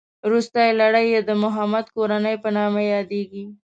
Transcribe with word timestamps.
روستۍ 0.31 0.69
لړۍ 0.81 1.05
یې 1.13 1.19
د 1.29 1.31
محمد 1.43 1.85
کورنۍ 1.95 2.35
په 2.43 2.49
نامه 2.57 2.81
یادېږي. 2.93 3.45